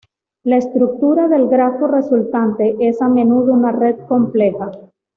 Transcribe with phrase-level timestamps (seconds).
[0.41, 4.71] La estructura del grafo resultante es a menudo una red compleja.